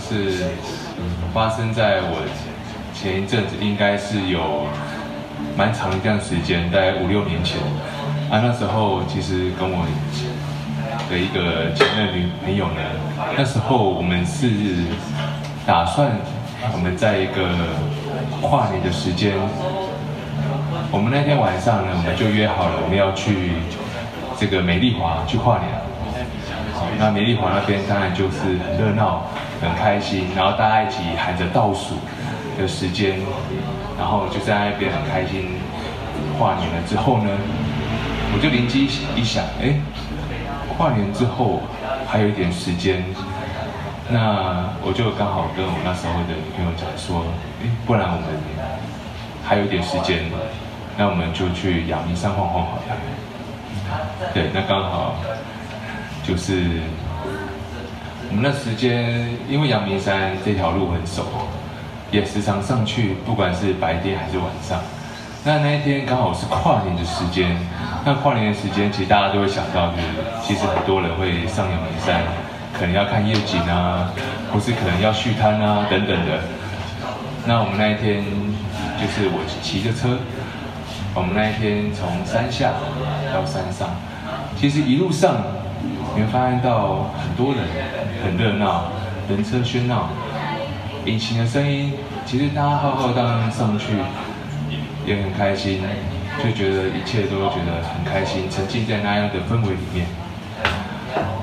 [0.00, 0.44] 是
[1.32, 2.22] 发生在我
[2.94, 4.66] 前一阵子，应该是有
[5.56, 7.58] 蛮长一段时间，大概五六年前。
[8.30, 9.84] 啊，那时候其实跟我
[11.10, 12.80] 的一个前任女朋友呢，
[13.36, 14.48] 那时候我们是
[15.66, 16.12] 打算
[16.72, 17.50] 我们在一个
[18.40, 19.34] 跨年的时间，
[20.92, 23.50] 我们那天晚上呢，我们就约好了，我们要去
[24.38, 25.68] 这个美丽华去跨年。
[26.72, 29.26] 好，那美丽华那边当然就是很热闹、
[29.60, 31.96] 很开心，然后大家一起喊着倒数
[32.58, 33.18] 的时间，
[33.98, 35.50] 然后就在那边很开心
[36.38, 37.30] 跨年了之后呢，
[38.32, 39.80] 我就灵机一想，哎，
[40.76, 41.60] 跨年之后
[42.08, 43.04] 还有一点时间，
[44.08, 47.24] 那我就刚好跟我那时候的女朋友讲说，
[47.62, 48.26] 哎，不然我们
[49.44, 50.24] 还有一点时间。
[50.98, 52.82] 那我们就去阳明山晃晃好了。
[54.34, 55.14] 对，那刚好
[56.22, 56.82] 就是
[58.30, 61.24] 我们那时间，因为阳明山这条路很熟，
[62.12, 64.78] 也时常上去，不管是白天还是晚上。
[65.42, 67.58] 那那一天刚好是跨年的时间，
[68.06, 70.06] 那跨年的时间，其实大家都会想到，就是
[70.46, 72.22] 其实很多人会上阳明山，
[72.72, 74.12] 可能要看夜景啊，
[74.52, 76.38] 或是可能要续摊啊等等的。
[77.46, 78.22] 那我们那一天
[79.00, 80.16] 就是我骑着车。
[81.12, 82.70] 我们那一天从山下
[83.34, 83.88] 到山上，
[84.56, 85.34] 其实一路上
[86.14, 87.64] 你会发现到很多人，
[88.22, 88.92] 很热闹，
[89.28, 90.08] 人车喧闹，
[91.04, 91.94] 引擎的声音，
[92.24, 93.86] 其实大家浩浩荡荡上去
[95.06, 95.80] 也很开心，
[96.42, 100.06] 就觉得一切都觉得很开心，沉浸在那样的氛围里面。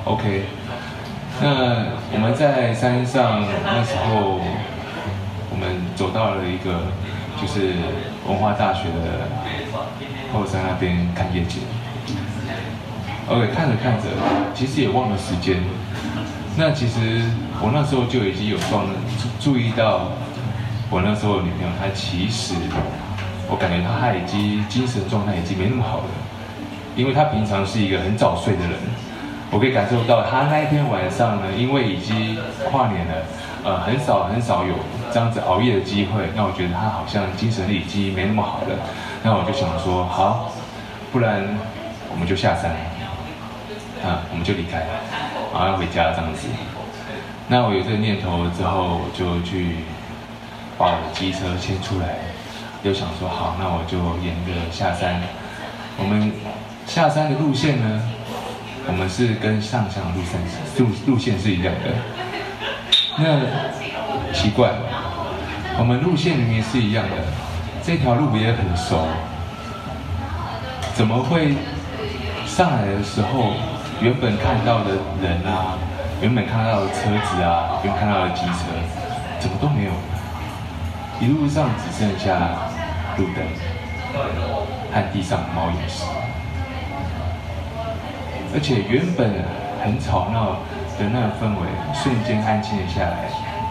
[0.05, 0.43] OK，
[1.41, 1.47] 那
[2.13, 4.39] 我们在山上那时候，
[5.49, 6.83] 我们走到了一个
[7.41, 7.73] 就是
[8.27, 9.27] 文化大学的。
[10.33, 11.61] 后山那边看夜景
[13.29, 14.09] ，OK，看着看着，
[14.53, 15.63] 其实也忘了时间。
[16.59, 17.21] 那其实
[17.61, 20.09] 我那时候就已经有注注意到，
[20.89, 22.55] 我那时候的女朋友她其实，
[23.47, 26.09] 我感觉她她已经精神状态已经没那么好了，
[26.95, 28.73] 因为她平常是一个很早睡的人。
[29.51, 32.35] 我可以感受到她那一天晚上呢，因为已经
[32.65, 33.13] 跨年了，
[33.63, 34.73] 呃，很少很少有
[35.13, 36.25] 这样子熬夜的机会。
[36.35, 38.73] 那我觉得她好像精神力已经没那么好了。
[39.21, 40.51] 那我就想说，好，
[41.13, 41.47] 不然
[42.09, 42.71] 我们就下山，
[44.01, 44.81] 啊，我们就离开，
[45.53, 46.47] 然后要回家这样子。
[47.47, 49.77] 那我有这个念头之后，我就去
[50.77, 52.19] 把我的机车牵出来，
[52.83, 55.21] 就想说，好，那我就沿着下山。
[55.97, 56.31] 我们
[56.85, 58.01] 下山的路线呢，
[58.87, 60.39] 我们是跟上山路线
[60.77, 61.93] 路路线是一样的。
[63.17, 64.71] 那奇怪，
[65.79, 67.15] 我们路线明明是一样的。
[67.81, 69.07] 这条路也很熟，
[70.93, 71.55] 怎么会
[72.45, 73.53] 上来的时候，
[73.99, 74.91] 原本看到的
[75.21, 75.73] 人啊，
[76.21, 78.65] 原本看到的车子啊，原本看到的机车，
[79.39, 79.91] 怎么都没有？
[81.19, 82.37] 一路上只剩下
[83.17, 83.43] 路灯
[84.93, 86.03] 和地上的猫眼石，
[88.53, 89.43] 而且原本
[89.83, 90.61] 很吵闹
[90.99, 93.25] 的那个氛围，瞬间安静了下来，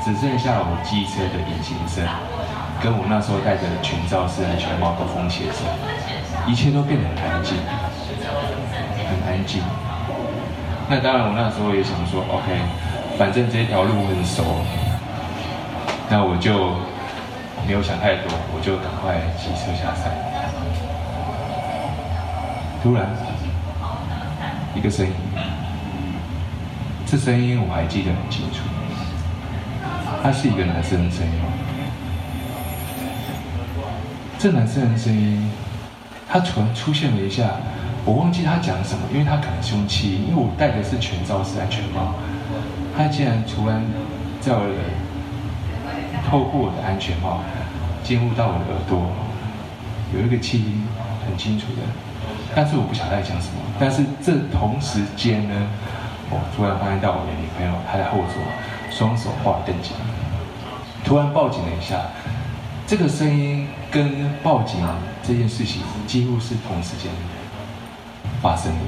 [0.04, 2.04] 只剩下我机车的引擎声。
[2.82, 5.62] 跟我那时候戴着全罩式安全帽的风切声，
[6.46, 7.56] 一切都变得很安静，
[9.06, 9.62] 很安静。
[10.88, 12.46] 那当然，我那时候也想说，OK，
[13.18, 14.44] 反正这条路很熟，
[16.08, 16.76] 那我就
[17.66, 20.14] 没有想太多，我就赶快骑车下山。
[22.82, 23.08] 突然，
[24.76, 25.12] 一个声音，
[27.04, 28.60] 这声音我还记得很清楚，
[30.22, 31.32] 他是一个男生的声音。
[34.38, 35.50] 这男生的声音，
[36.28, 37.50] 他突然出现了一下，
[38.06, 42.14] 我忘记他讲什么，因为他可能凶器，因为我戴的是全罩式安全帽，
[42.96, 43.84] 他竟然突然
[44.40, 44.74] 在我的
[46.30, 47.40] 透过我的安全帽
[48.04, 49.10] 进入到我的耳朵，
[50.14, 50.86] 有一个气音
[51.26, 51.82] 很清楚的，
[52.54, 53.58] 但是我不晓得他在讲什么。
[53.80, 55.66] 但是这同时间呢，
[56.30, 58.40] 我突然发现到我的女朋友她在后座，
[58.88, 59.74] 双手抱着灯，
[61.04, 61.96] 突然报警了一下。
[62.86, 64.78] 这个声音跟报警
[65.20, 67.10] 这件事情几乎是同时间
[68.46, 68.78] 发生的，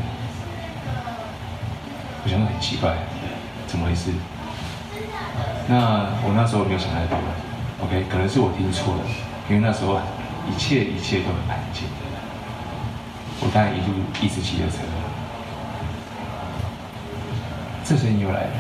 [2.22, 2.94] 我想很奇怪，
[3.66, 4.12] 怎么回事？
[5.66, 7.18] 那我那时候没有想太多
[7.82, 9.00] ，OK，可能是我听错了，
[9.50, 9.98] 因为那时候
[10.48, 11.88] 一切一切都很安静，
[13.40, 14.78] 我当然一路一直骑着车，
[17.82, 18.50] 这声音又来了，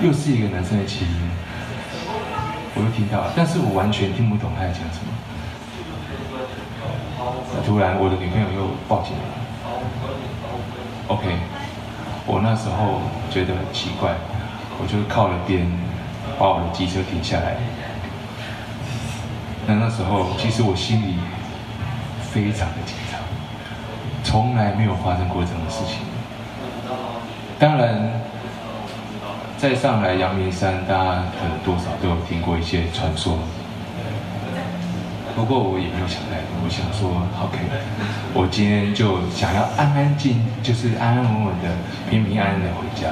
[0.00, 1.30] 又是一个男生的气音。
[2.76, 5.10] 我又听到了，但是我完全听不懂他在讲什么。
[7.66, 9.42] 突然，我的女朋友又报警了。
[11.08, 11.36] OK，
[12.26, 13.00] 我那时候
[13.30, 14.14] 觉得很奇怪，
[14.80, 15.66] 我就靠了边，
[16.38, 17.56] 把我的机车停下来。
[19.66, 21.16] 那那时候其实我心里
[22.20, 23.20] 非常的紧张，
[24.22, 25.98] 从来没有发生过这种事情。
[27.58, 28.10] 当然，
[29.56, 33.38] 再上来阳明山，大家可能多少都有听过一些传说。
[35.34, 37.10] 不过我也没有想太多，我想说
[37.42, 37.58] ，OK，
[38.32, 41.68] 我今天就想要安安静，就是安安稳稳的、
[42.08, 43.10] 平平安安的回家。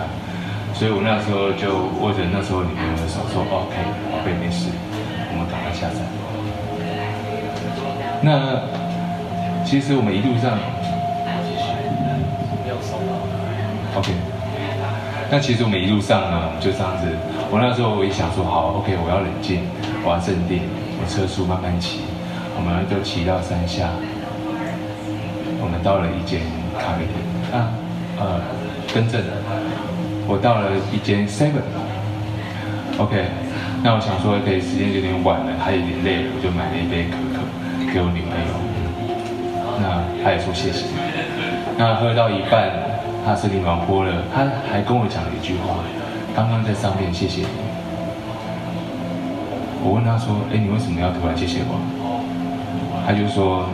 [0.72, 3.74] 所以我那时候就握着那时候女朋友的手说，OK，
[4.10, 4.70] 宝贝没事，
[5.30, 5.98] 我们赶快下山。
[8.22, 8.62] 那
[9.66, 10.56] 其实我们一路上
[13.98, 14.14] ，OK，
[15.28, 17.06] 那其实我们一路上呢，就这样子。
[17.50, 19.66] 我那时候我也想说，好，OK，我要冷静，
[20.04, 20.62] 我要镇定，
[21.02, 22.00] 我车速慢慢骑。
[22.54, 23.88] 我们就骑到山下，
[25.60, 26.40] 我们到了一间
[26.78, 27.16] 咖啡店
[27.52, 27.72] 啊，
[28.18, 28.40] 呃，
[28.94, 29.20] 更正，
[30.28, 31.64] 我到了一间 Seven。
[32.98, 33.24] OK，
[33.82, 37.40] 那我想说，可以时间有点晚了，他有点累了，我就买了一杯可可
[37.92, 38.52] 给我女朋友。
[39.80, 40.84] 那他也说谢谢。
[41.78, 42.70] 那喝到一半，
[43.24, 45.80] 他身体暖和了，他还跟我讲了一句话：
[46.36, 47.48] 刚刚在上面谢谢你。
[49.82, 51.80] 我问他说：哎，你为什么要突然谢谢我？
[53.06, 53.64] 他就说，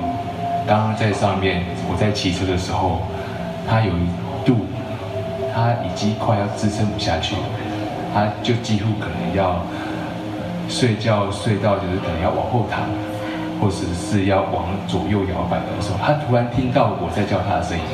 [0.67, 3.03] 刚刚在上面，我在骑车的时候，
[3.69, 4.09] 他有一
[4.45, 4.67] 度，
[5.55, 7.43] 他已经快要支撑不下去了，
[8.15, 9.61] 他就几乎可能要
[10.69, 12.81] 睡觉睡到就是可能要往后躺，
[13.61, 17.85] 或者是要往左右摇摆的时候，他突然听到我在叫他的声音。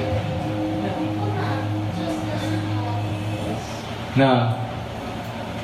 [4.17, 4.49] 那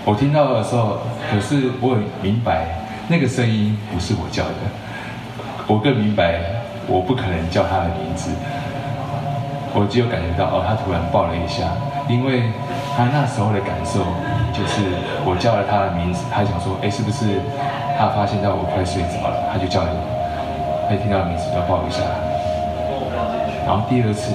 [0.05, 0.99] 我听到的时候，
[1.31, 2.67] 可是我很明白，
[3.07, 4.55] 那个声音不是我叫的。
[5.71, 6.35] 我更明白，
[6.89, 8.35] 我不可能叫他的名字。
[9.71, 11.63] 我只有感觉到，哦，他突然抱了一下，
[12.11, 12.51] 因为
[12.99, 14.03] 他那时候的感受
[14.51, 14.83] 就是
[15.23, 17.39] 我叫了他的名字，他想说，哎，是不是
[17.95, 19.95] 他发现到我快睡着了，他就叫了，
[20.91, 22.03] 他一听到名字就抱一下。
[23.63, 24.35] 然后第二次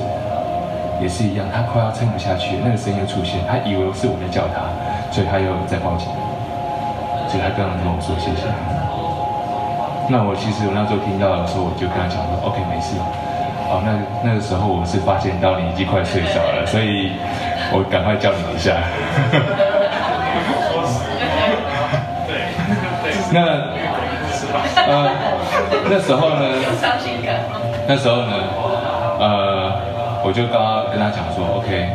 [1.04, 4.72] 也是一样，他快要撑不下去，那个声音又出现，他以为是我在叫他，
[5.12, 6.08] 所以他又再抱紧，
[7.28, 8.48] 所以他刚刚跟我说谢谢。
[10.08, 12.96] 那我其实我那时候听到的时候，我就跟他讲说，OK，没事。
[13.68, 17.12] 哦，那那个时候我是发现到你已经快睡着了，所以
[17.74, 18.78] 我赶快叫你一下。
[23.34, 23.42] 那
[24.86, 25.10] 呃，
[25.90, 26.46] 那时候呢？
[27.88, 28.34] 那时候呢？
[29.18, 29.74] 呃，
[30.24, 31.90] 我就刚刚跟他讲说，OK，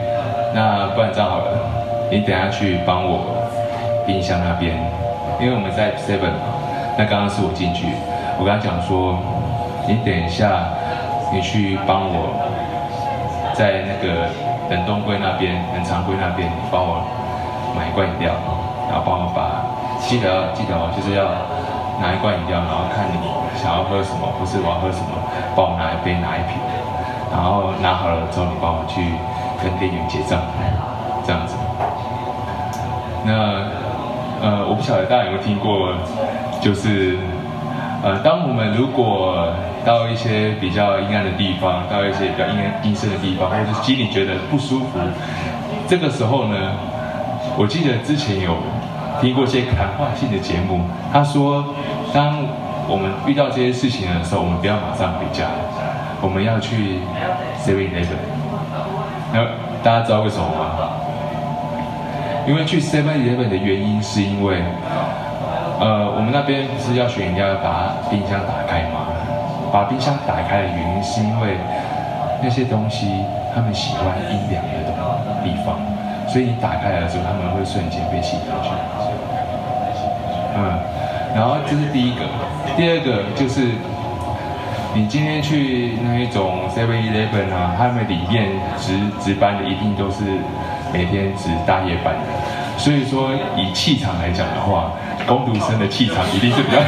[0.52, 1.54] 那不然这样好了，
[2.10, 3.46] 你等下去帮我
[4.04, 4.74] 冰箱那边，
[5.38, 6.34] 因为我们在 Seven。
[7.00, 7.88] 那刚刚是我进去，
[8.36, 9.16] 我跟他讲说，
[9.88, 10.68] 你等一下，
[11.32, 12.28] 你去帮我，
[13.56, 14.28] 在那个
[14.68, 17.00] 冷冻柜那边、冷藏柜那边，你帮我
[17.72, 18.36] 买一罐饮料，
[18.92, 19.64] 然后帮我把，
[20.04, 21.24] 记得记得哦，就是要
[22.04, 23.16] 拿一罐饮料，然后看你
[23.56, 25.16] 想要喝什么，不是我要喝什么，
[25.56, 26.60] 帮我拿一杯拿一瓶，
[27.32, 29.00] 然后拿好了之后，你帮我去
[29.64, 30.36] 跟店员结账，
[31.24, 31.56] 这样子。
[33.24, 33.32] 那
[34.44, 35.96] 呃，我不晓得大家有没有听过。
[36.60, 37.16] 就是，
[38.02, 39.48] 呃，当我们如果
[39.82, 44.98] 到一些比较阴暗的地方，到一些比较阴阴森的地方，或者是心里觉得不舒服，
[45.88, 46.56] 这个时候呢，
[47.56, 48.56] 我记得之前有
[49.22, 51.64] 听过一些谈话性的节目，他说，
[52.12, 52.36] 当
[52.86, 55.46] 我们遇到这些事情的时候，我们不要马上回家，
[56.20, 57.00] 我们要去
[57.64, 58.20] Seven Eleven。
[59.32, 59.44] 那
[59.82, 60.90] 大家知道为什么吗？
[62.46, 64.62] 因为去 Seven Eleven 的原因是因为。
[65.80, 69.08] 呃，我们那边不是要学人家把冰箱打开吗？
[69.72, 71.56] 把冰箱打开的原因是因为
[72.42, 74.92] 那些东西他们喜欢阴凉的
[75.42, 75.80] 地方，
[76.28, 78.68] 所以你打开来的时候，他们会瞬间被吸进去。
[80.56, 80.78] 嗯，
[81.34, 82.26] 然后这是第一个，
[82.76, 83.72] 第二个就是
[84.92, 90.24] 你今天去那一种 Seven Eleven 啊，他们里面值值班的一定都是
[90.92, 92.26] 每天值大夜班的，
[92.80, 94.90] 所以说以气场来讲的话。
[95.28, 96.78] 工读生的气场一定是比较。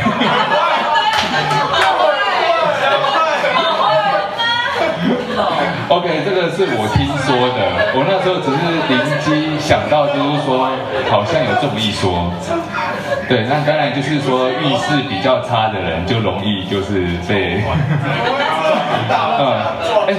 [5.89, 8.59] OK，这个是我听说的，我那时候只是
[8.89, 10.71] 灵机想到，就是说
[11.11, 12.33] 好像有这么一说。
[13.29, 17.63] 对，那当然就是说运势比较差的人就容易就是被。
[19.39, 19.41] 嗯，
[20.07, 20.15] 哎，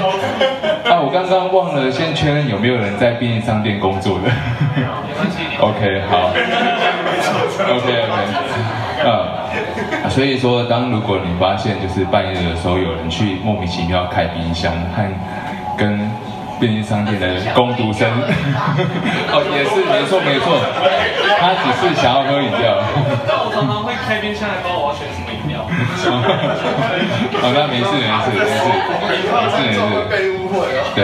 [0.91, 4.29] 啊，我刚刚忘了先确认有没有人在便利商店工作的。
[5.59, 6.31] OK，好。
[7.69, 9.49] OK OK，啊，
[10.09, 15.03] 所以说，当如果你发现就是半夜的时候有人去莫名其妙开冰箱，和
[15.77, 16.11] 跟
[16.59, 18.07] 便利商店的工读生。
[19.31, 20.59] 哦，也是没错没错，
[21.39, 22.81] 他只是想要喝饮料。
[23.27, 25.07] 但我常常会开冰箱来帮我要选
[25.97, 27.41] 什么饮料。
[27.41, 28.61] 哦，那没事没事没事
[29.01, 29.77] 没事没事。
[30.09, 30.79] 被误会了。
[30.95, 30.99] 对，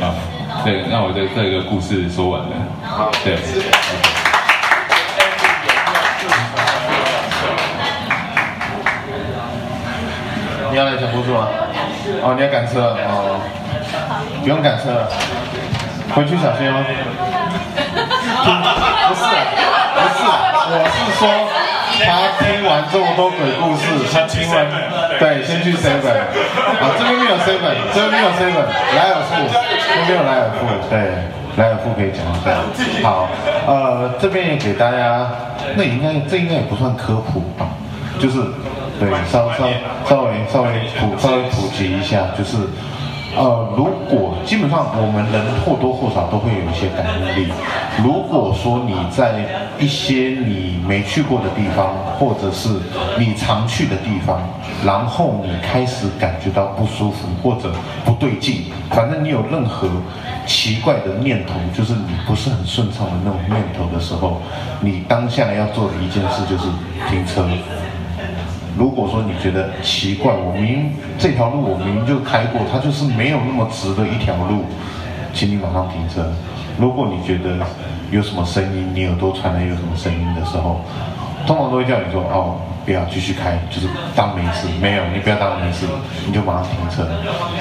[0.00, 0.04] 啊，
[0.64, 2.52] 对，那我的这个故事说完了。
[3.24, 3.38] 对。
[10.70, 11.48] 你要来讲故事吗？
[12.22, 13.40] 哦，你要赶车哦，
[14.42, 15.08] 不用赶车了，
[16.14, 16.76] 回去小心哦。
[19.08, 19.24] 不是，
[19.96, 20.20] 不是，
[20.70, 21.22] 我是说，
[22.04, 24.66] 他听完这么多鬼故事，他听完，
[25.18, 26.12] 对，先去 seven，
[26.80, 28.64] 啊，这边没有 seven，这边没有 seven，
[28.96, 30.98] 莱尔富，这边有莱尔富，对，
[31.56, 33.08] 莱尔富可以讲一下。
[33.08, 33.28] 好，
[33.66, 35.26] 呃，这边也给大家，
[35.76, 37.66] 那应该这应该也不算科普吧，
[38.18, 38.38] 就是。
[39.00, 39.68] 对，稍稍
[40.08, 42.56] 稍微稍微普稍微普及一下，就是，
[43.36, 47.52] 呃，如果基本上我们人或多或少都会有一些感应力。
[48.02, 49.44] 如果说你在
[49.78, 52.68] 一些你没去过的地方，或者是
[53.18, 54.40] 你常去的地方，
[54.84, 57.70] 然后你开始感觉到不舒服或者
[58.04, 59.88] 不对劲，反正你有任何
[60.46, 64.40] 奇怪的念头，就是你不是很顺畅的那种念头的时候，
[64.80, 66.64] 你当下要做的一件事就是
[67.10, 67.46] 停车。
[68.78, 74.62] 如果说你觉得奇怪，我明这条路我明明就开过，它就是没有那么直的一条路，
[75.34, 76.24] 请你马上停车。
[76.78, 77.56] 如果你觉得
[78.12, 80.80] 有什么声音，你耳朵传来有什么声音的时候，
[81.44, 82.54] 通常都会叫你说哦，
[82.86, 84.68] 不要继续开，就是当没事。
[84.80, 85.84] 没有，你不要当没事，
[86.24, 87.04] 你就马上停车，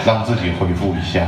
[0.05, 1.25] 让自己恢复一下。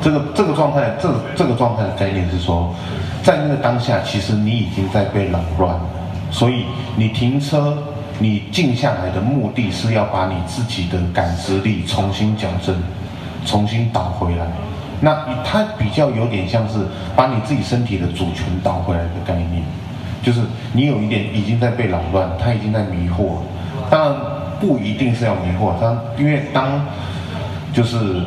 [0.00, 2.72] 这个这个状态，这这个状态的概念是说，
[3.24, 5.80] 在那个当下，其实你已经在被扰乱了。
[6.30, 6.64] 所以
[6.96, 7.76] 你停车，
[8.18, 12.74] 你静下来的目的是要把你自己的感知力重新矫正，
[13.44, 14.46] 重新导回来。
[15.00, 16.78] 那它比较有点像是
[17.16, 19.62] 把你自己身体的主权导回来的概念，
[20.22, 20.40] 就是
[20.72, 23.38] 你有一点已经在被扰乱，它已经在迷惑。
[23.90, 24.14] 当然
[24.60, 26.84] 不一定是要迷惑，它因为当
[27.72, 28.22] 就是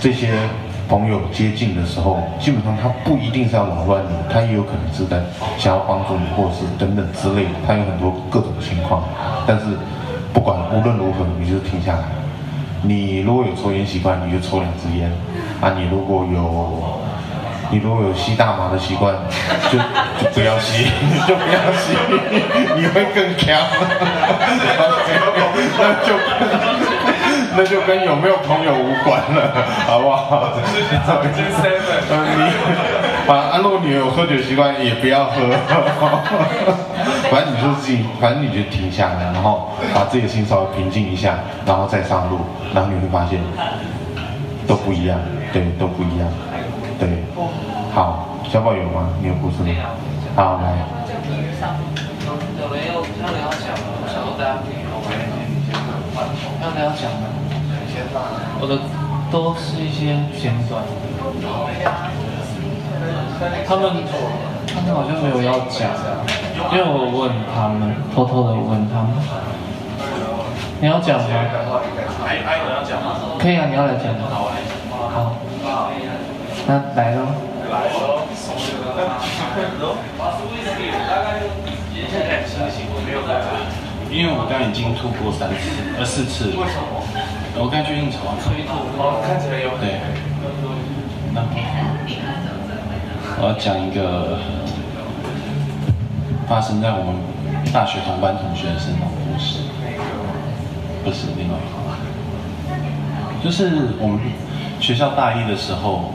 [0.00, 0.32] 这些。
[0.88, 5.20] 朋友接近的时候，基本上他不一定是要扰乱你，他也有可能是在
[5.58, 9.04] 想要帮助你，或者是等等之类的，他有很多各种情况。
[9.46, 9.66] 但是
[10.32, 12.04] 不管无论如何，你就停下来。
[12.80, 15.12] 你如果有抽烟习惯，你就抽两支烟。
[15.60, 16.82] 啊，你如果有
[17.70, 19.14] 你如果有吸大麻的习惯，
[19.70, 20.84] 就就不要吸，
[21.26, 21.92] 就不要吸，
[22.76, 23.60] 你会更强。
[25.78, 26.14] 那就。
[27.58, 29.52] 那就跟有没有朋友无关了，
[29.84, 30.52] 好不好？
[32.08, 32.52] 嗯，你
[33.26, 35.34] 反正如果你有喝酒习惯，也不要喝。
[37.28, 41.34] 反正你就自己，反正你就停下来，然后把自己的心稍微平静一下，
[41.66, 42.38] 然后再上路，
[42.72, 43.40] 然后你会发现
[44.68, 45.18] 都不一样，
[45.52, 46.28] 对，都不一样，
[47.00, 47.08] 对。
[47.92, 49.08] 好，小宝有吗？
[49.20, 49.74] 你有故事吗？
[50.36, 50.78] 好，来。
[52.62, 53.74] 有没有要聊讲？
[54.06, 54.78] 想说大家可以
[56.62, 57.17] 要聊讲吗？
[58.60, 58.78] 我的
[59.30, 60.82] 都是一些片段，
[63.66, 64.02] 他们
[64.66, 65.90] 他们好像没有要讲，
[66.72, 69.14] 因为我问他们，偷偷的问他们，
[70.80, 71.24] 你要讲吗？
[73.38, 74.26] 可以啊，你要来讲吗？
[74.30, 75.36] 好，
[76.66, 77.20] 那来喽。
[84.10, 85.54] 因为我刚刚已经吐过三次，
[85.98, 86.46] 呃四次。
[86.56, 87.04] 为什么？
[87.60, 88.72] 我刚去应酬啊，催吐，
[89.02, 89.98] 哦，看起来有对。
[91.34, 91.42] 那
[93.40, 94.38] 我要讲一个
[96.46, 97.16] 发生在我们
[97.72, 99.58] 大学同班同学身上的故事，
[101.02, 101.66] 不是另外一
[103.42, 104.20] 个，就是我们
[104.78, 106.14] 学校大一的时候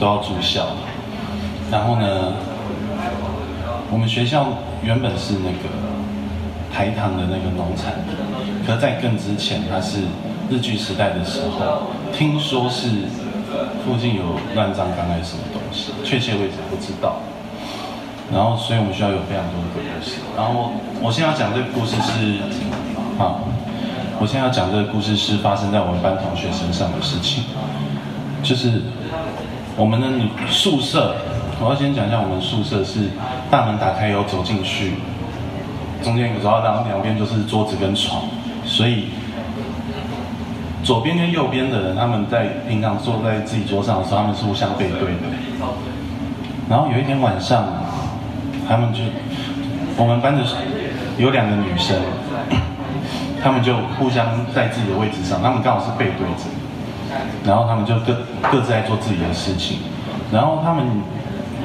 [0.00, 0.66] 都要住校，
[1.70, 2.34] 然后呢，
[3.92, 4.48] 我们学校
[4.82, 5.70] 原本是那个
[6.74, 7.94] 台糖的那个农产，
[8.66, 9.98] 可是在更之前它是。
[10.50, 12.88] 日据时代的时候，听说是
[13.84, 14.22] 附近有
[14.54, 17.16] 乱葬岗还是什么东西，确切位置不知道。
[18.32, 20.20] 然后，所以我们学校有非常多的鬼故事。
[20.36, 22.40] 然后，我现在要讲这个故事是，
[23.18, 23.40] 啊，
[24.20, 27.44] 我现在要讲这个故事是发生在我们班同学身上的事情，
[28.42, 28.82] 就是
[29.76, 30.06] 我们的
[30.50, 31.16] 宿舍。
[31.60, 33.10] 我要先讲一下，我们宿舍是
[33.50, 34.94] 大门打开以后走进去，
[36.02, 38.22] 中间有时候然后两边就是桌子跟床，
[38.66, 39.06] 所以。
[40.84, 45.22] 左边跟右边的人，他们在平常坐在自己桌上的时候，他们是互相背对的。
[46.68, 47.64] 然后有一天晚上，
[48.68, 49.00] 他们就
[49.96, 50.42] 我们班的
[51.16, 51.96] 有两个女生，
[53.42, 56.44] 他们就互相在自己的位置上，他们刚好是背对着。
[57.46, 58.16] 然后他们就各
[58.50, 59.78] 各自在做自己的事情，
[60.32, 60.84] 然后他们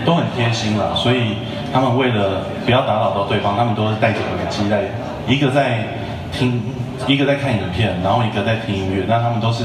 [0.06, 1.38] 都很贴心啦，所以
[1.74, 4.84] 他们为了不要打扰到对方，他们都是戴着耳机在，
[5.28, 5.88] 一个在
[6.32, 6.62] 听，
[7.08, 9.64] 一个在看影片，然后一个在听音乐，那他们都是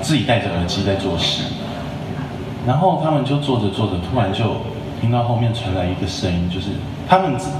[0.00, 1.44] 自己戴着耳机在做事，
[2.66, 4.56] 然后他们就做着做着，突然就
[5.00, 6.70] 听到后面传来一个声音，就是
[7.08, 7.50] 他们自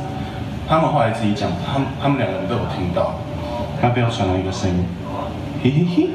[0.69, 3.15] 他们后来自己讲，他们他们两个人都有听到，
[3.81, 4.85] 他背后传来一个声音，
[5.63, 6.09] 嘿嘿嘿。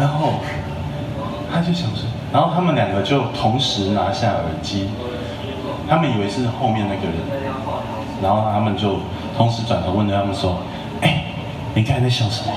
[0.00, 0.34] 然后
[1.52, 4.88] 他就想说，然后他们两个就同时拿下耳机，
[5.88, 7.16] 他们以为是后面那个人，
[8.22, 9.00] 然后他们就
[9.36, 10.58] 同时转头问着他们说
[11.02, 11.24] ：“哎，
[11.74, 12.52] 你刚才在笑什么？”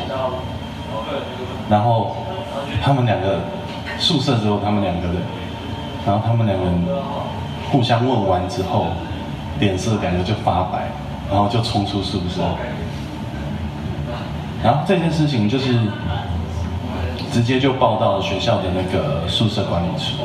[1.70, 2.16] 然后
[2.84, 3.40] 他们两个
[3.98, 5.18] 宿舍之后，他们两个人，
[6.06, 6.74] 然后他们两个人
[7.72, 8.88] 互相问完之后，
[9.60, 10.90] 脸色感觉就发白，
[11.30, 12.42] 然后就冲出宿舍。
[14.64, 15.80] 然后这件事情就是。
[17.32, 20.24] 直接就报到了学校的那个宿舍管理处，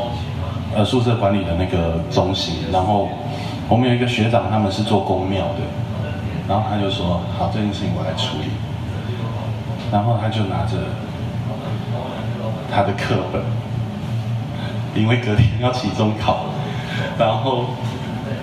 [0.77, 2.55] 呃，宿舍管理的那个中心。
[2.71, 3.09] 然后
[3.69, 5.57] 我们有一个学长，他们是做公庙的，
[6.51, 8.51] 然后他就说：“好，这件事情我来处理。”
[9.93, 10.77] 然后他就拿着
[12.75, 13.41] 他的课本，
[14.97, 16.47] 因为隔天要期中考，
[17.17, 17.67] 然后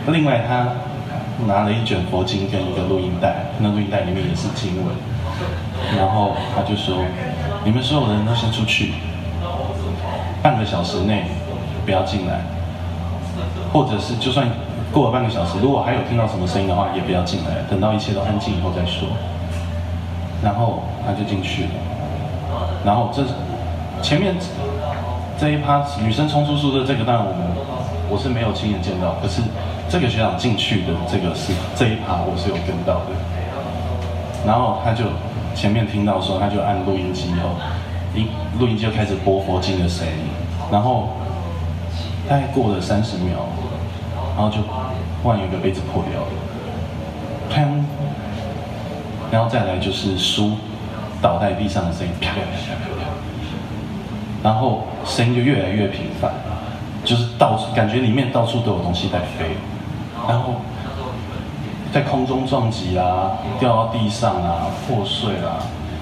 [0.07, 0.69] 另外他
[1.45, 4.95] 拿了一卷佛经跟一个录音带，那录音带里面也是经文，
[5.97, 7.03] 然后他就说。
[7.65, 8.93] 你们所有人都先出去，
[10.41, 11.25] 半个小时内
[11.85, 12.39] 不要进来，
[13.73, 14.47] 或者是就算
[14.91, 19.07] 过了半个小时，如果还有听到什么声音的话，也不要进来，等到一切都安静以后再说。
[20.43, 21.69] 然后他就进去了，
[22.85, 23.23] 然后这
[24.01, 24.35] 前面
[25.39, 27.41] 这一趴女生冲出宿舍这个，当然我们
[28.09, 29.41] 我是没有亲眼见到，可是
[29.89, 33.15] 这个学长进去的这个是这一趴我是有跟到的，
[34.45, 35.03] 然后他就。
[35.57, 37.49] 前面听到说，他就按录音机以后，
[38.13, 38.27] 音
[38.59, 40.13] 录音机就开始播佛经的声音，
[40.71, 41.09] 然后
[42.29, 43.39] 大概过了三十秒，
[44.37, 44.57] 然后就
[45.23, 46.27] 忽然有一个杯子破掉了，
[47.51, 47.83] 砰，
[49.31, 50.51] 然后再来就是书
[51.19, 53.09] 倒在地上的声音，啪啪啪啪啪，
[54.43, 56.31] 然后声音就越来越频繁，
[57.03, 59.57] 就是到处感觉里面到处都有东西在飞，
[60.27, 60.53] 然后。
[61.93, 65.55] 在空中撞击、啊，掉到地上啊，破碎、啊，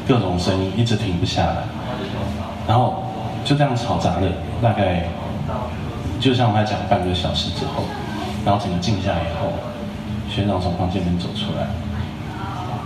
[0.08, 1.58] 各种声音一直停不下来，
[2.68, 3.04] 然后
[3.46, 4.28] 就这样嘈杂了，
[4.64, 5.06] 大概
[6.20, 7.84] 就像他讲半个小时之后，
[8.46, 9.52] 然后整个静下以后，
[10.30, 11.68] 学长从房间里面走出来，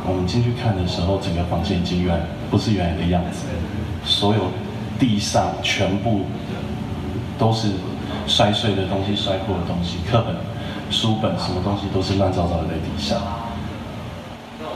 [0.07, 2.19] 我们进去看的时候，整个房间已经原
[2.49, 3.45] 不是原来的样子，
[4.05, 4.45] 所有
[4.97, 6.21] 地上全部
[7.37, 7.73] 都是
[8.25, 10.35] 摔碎的东西、摔破的东西，课本。
[10.91, 13.21] 书本什么东西都是乱糟糟的在地上，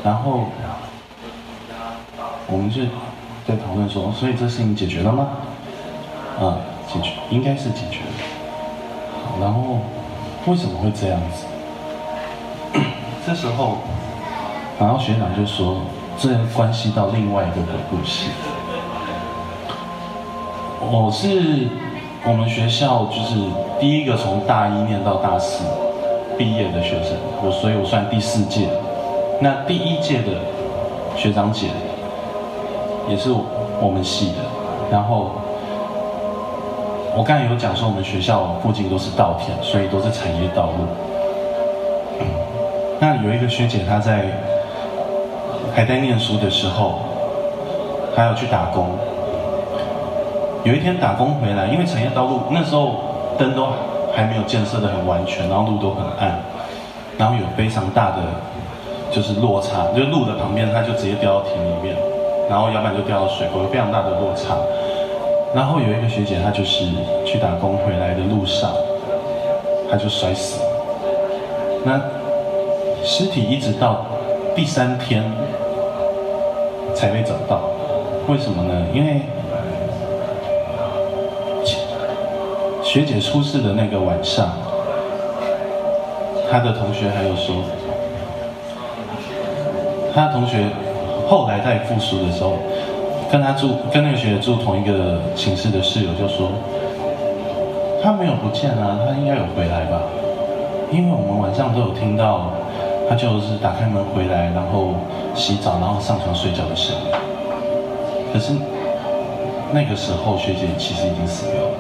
[0.04, 0.46] 然后
[2.46, 2.84] 我们就
[3.48, 5.30] 在讨论说，所以这事情解决了吗？
[6.40, 8.12] 啊，解决，应该是解决了。
[9.26, 9.80] 好，然后
[10.46, 11.46] 为什么会这样子？
[13.26, 13.78] 这时候，
[14.78, 15.78] 然后学长就说，
[16.18, 18.30] 这关系到另外一个鬼故事。
[20.82, 21.70] 我是
[22.26, 23.36] 我们学校就是
[23.80, 25.64] 第一个从大一念到大四。
[26.36, 28.68] 毕业的学生，我所以我算第四届。
[29.40, 30.32] 那第一届的
[31.16, 31.68] 学长姐
[33.08, 33.32] 也是
[33.80, 34.38] 我们系的。
[34.92, 35.30] 然后
[37.16, 40.88] 我刚才有讲说，我们学校附近都是稻田，所以都是产业道路。
[43.00, 44.26] 那有一个学姐，她在
[45.76, 47.00] 还在念书的时候，
[48.16, 48.88] 她要去打工。
[50.64, 52.96] 有一天打工回来，因为产业道路那时候
[53.38, 53.68] 灯都。
[54.16, 56.38] 还没有建设得很完全，然后路都很暗，
[57.18, 58.18] 然后有非常大的
[59.10, 61.96] 就是落差，就路的旁边，它就直接掉到田里面，
[62.48, 64.54] 然后要不然就掉到水沟，有非常大的落差。
[65.54, 66.86] 然后有一个学姐，她就是
[67.26, 68.72] 去打工回来的路上，
[69.90, 70.70] 她就摔死了。
[71.86, 72.02] 那
[73.04, 74.06] 尸体一直到
[74.56, 75.24] 第三天
[76.96, 77.62] 才被找到，
[78.28, 78.86] 为什么呢？
[78.94, 79.22] 因为。
[82.84, 84.50] 学姐出事的那个晚上，
[86.52, 87.56] 她的同学还有说，
[90.14, 90.66] 她的同学
[91.28, 92.54] 后来在复述的时候，
[93.34, 96.52] 跟她住跟那个学姐住同一个寝室的室友就说，
[98.04, 100.04] 她没有不见啊，她应该有回来吧，
[100.92, 102.52] 因为我们晚上都有听到，
[103.10, 104.94] 她就是打开门回来，然后
[105.34, 107.02] 洗澡，然后上床睡觉的声音。
[108.32, 108.54] 可是
[109.72, 111.72] 那个时候学姐其实已经死掉了。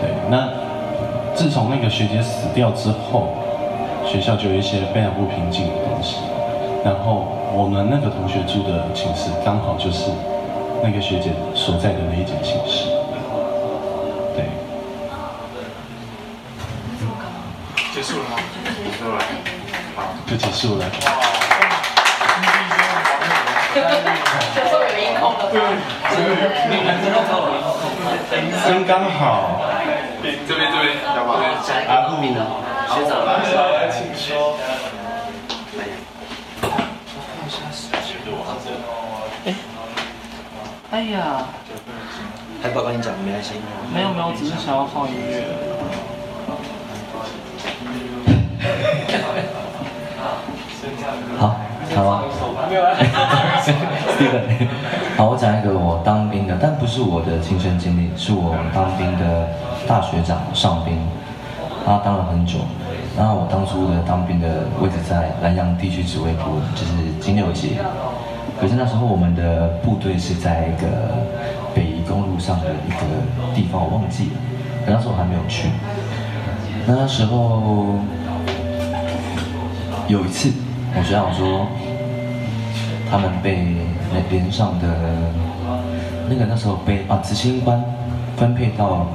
[0.00, 0.48] 对那
[1.34, 3.26] 自从那个学姐死掉之后，
[4.06, 6.18] 学校就有一些非常不平静的东西。
[6.84, 10.10] 然后我们那个同学住的寝室刚好就是
[10.82, 12.86] 那个学姐所在的那一间寝室。
[14.36, 14.46] 对。
[17.92, 18.36] 结束了吗？
[18.86, 19.18] 结束了。
[19.96, 20.86] 好，就结束了。
[23.74, 25.50] 就说有音控的。
[25.50, 25.58] 对。
[28.64, 29.60] 真刚好。
[30.22, 31.32] 这边这边，要不
[31.90, 32.38] 阿布明的
[32.88, 33.28] 学长来，
[33.90, 34.54] 请说。
[41.00, 41.46] 哎呀，
[42.62, 43.54] 还不跟你讲，没关系。
[43.90, 45.46] 没有没有，只是想要放音乐。
[51.38, 51.56] 好，
[51.96, 52.24] 好啊。
[53.62, 54.68] Steven，
[55.16, 59.48] 好，我讲一个我当兵的，但不是我的亲身经历，是我当兵的
[59.88, 60.98] 大学长上兵，
[61.86, 62.58] 他当了很久。
[63.16, 67.78] 然后我当初的当兵的位置在南洋地区指挥部，就是金六级。
[68.60, 70.86] 可是那时候我们的部队是在一个
[71.74, 74.32] 北宜公路上的一个地方，我忘记了。
[74.84, 75.70] 可那时候我还没有去。
[76.86, 77.94] 那时候
[80.08, 80.50] 有一次，
[80.94, 81.66] 我学长说，
[83.10, 83.76] 他们被
[84.12, 84.88] 那边上的
[86.28, 87.82] 那个那时候被啊执行官
[88.36, 89.06] 分配到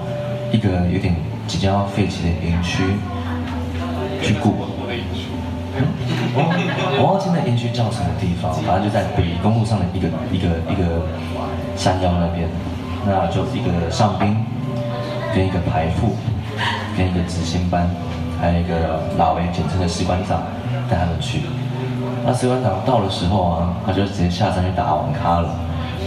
[0.51, 1.15] 一个有点
[1.47, 2.84] 即将要废弃的营区
[4.21, 4.55] 去顾。
[7.00, 11.06] 我忘记那营区叫什么地方，反正就在北公路上的一个一个一个
[11.76, 12.50] 山腰那边，
[13.06, 14.36] 那就一个上兵，
[15.34, 16.15] 跟一个排副，
[16.98, 17.89] 跟一个执行班，
[18.41, 20.43] 还有一个老 A，简称的士官长
[20.89, 21.41] 带他们去。
[22.26, 25.56] 那士官长到的时候啊，他就直接下山去打网咖了，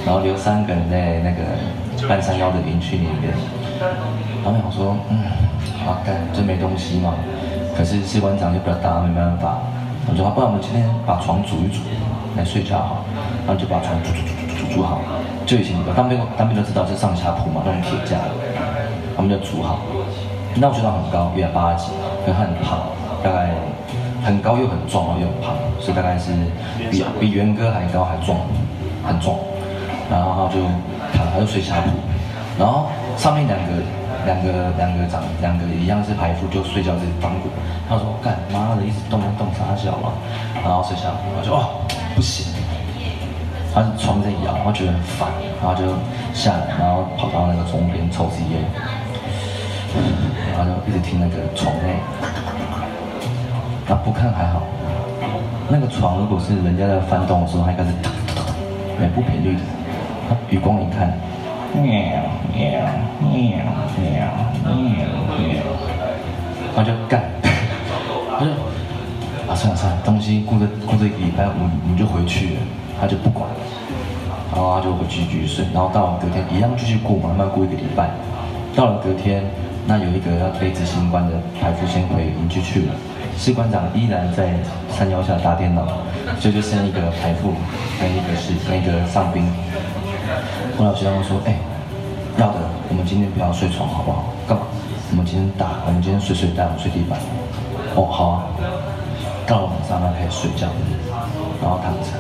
[0.04, 3.32] 然后留三个人在那个半山腰的营区里面。
[4.44, 5.24] 然后我想说，嗯，
[5.86, 7.14] 好干，这没东西嘛。
[7.76, 9.58] 可是士官长就比较大，没办法，
[10.10, 11.80] 我就说，不然我们今天把床煮一煮
[12.36, 13.04] 来睡觉好，
[13.46, 15.00] 然后就把床煮煮煮煮煮煮好。
[15.44, 18.32] 就以前当兵当兵都知道是上下铺嘛，那种铁架的，
[19.16, 19.80] 他们就煮好。
[20.56, 21.92] 那我学长很高，一百八十几，
[22.24, 22.88] 可很胖，
[23.22, 23.50] 大概
[24.24, 26.32] 很高又很壮，然后又很胖，所以大概是
[26.90, 28.38] 比比元哥还高还壮，
[29.06, 29.36] 很壮。
[30.10, 30.60] 然后他就
[31.12, 31.90] 躺，他就睡下铺，
[32.58, 33.72] 然后上面两个。
[34.28, 37.50] 两个两个长两个一样是排副，就睡觉这里翻滚。
[37.88, 40.12] 他说：“干妈的，一直动不动啥小嘛。”
[40.62, 41.80] 然后睡下，我就哦
[42.14, 42.52] 不行，
[43.72, 45.30] 他床在摇，他觉得很烦，
[45.62, 45.88] 然后就
[46.34, 48.60] 下来，然后跑到那个床边抽支烟，
[50.52, 51.96] 然后就一直听那个床内。
[53.88, 54.60] 那不看还好，
[55.70, 58.52] 那个床如果是人家在翻动的时候，还开始哒哒哒，
[59.00, 59.62] 每部频率的，
[60.50, 61.16] 余光一看。
[61.74, 61.92] 喵喵
[62.52, 62.64] 喵
[63.20, 63.60] 喵
[63.94, 64.74] 喵
[65.36, 65.62] 喵，
[66.74, 67.22] 他就干，
[68.38, 68.50] 他就
[69.46, 72.60] 啊算了算了，东西顾着顾着一个礼拜，我我们就回去了，
[73.00, 73.48] 他就不管，
[74.52, 78.10] 然后他就回去继续睡，然后到了隔天一样继续过，慢慢过一个礼拜，
[78.74, 79.44] 到了隔天，
[79.86, 82.94] 那有一个要被执行官的排副先回营区去了，
[83.36, 84.54] 士官长依然在
[84.90, 85.86] 山腰下打电脑，
[86.40, 87.52] 所以就剩一个排副
[88.00, 89.44] 跟一个是跟一个上兵。
[90.76, 91.56] 我老学长说：“哎、
[92.38, 94.24] 要的，我们今天不要睡床，好不好？
[94.46, 94.64] 干嘛？
[95.10, 97.18] 我们今天打，我们今天睡睡袋，我睡地板。
[97.96, 98.44] 哦，好啊。
[99.46, 100.68] 到了晚上，他开始睡觉，
[101.62, 102.12] 然后躺着。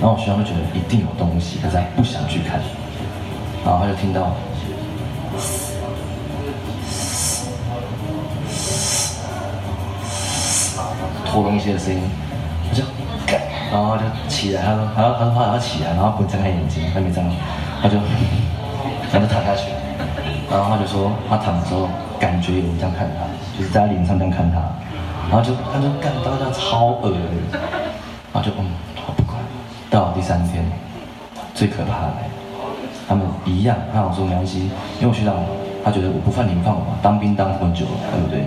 [0.00, 2.58] 然后我学长就觉得一定有东西，可是他不想去看。
[3.64, 4.32] 然后他就听到
[11.26, 12.00] 拖东西的声音，”
[13.74, 17.28] 然后就起来，他说，他说，他说他要起来，然后不睁开眼睛，他没睁，
[17.82, 17.98] 他就，
[19.10, 19.66] 他就躺下去，
[20.48, 21.88] 然后他就说，他躺的时候
[22.20, 23.26] 感觉有人这样看他，
[23.58, 24.62] 就是在他脸上这样看他，
[25.28, 27.58] 然后就他就感到他超恶的，
[28.32, 28.70] 然后就嗯，
[29.08, 29.34] 我不管。
[29.90, 30.64] 到了第三天，
[31.52, 32.14] 最可怕的，
[33.08, 35.34] 他们一样，他我说没关系，因为我学长
[35.84, 38.46] 他觉得我不犯你们放我嘛，当兵当这么久了，对不对？